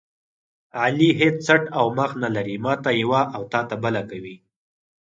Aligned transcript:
علي 0.81 1.09
هېڅ 1.19 1.35
څټ 1.45 1.63
او 1.77 1.85
مخ 1.97 2.11
نه 2.23 2.29
لري، 2.35 2.55
ماته 2.65 2.89
یوه 3.01 3.21
تاته 3.51 3.75
بله 3.83 4.01
کوي. 4.09 4.35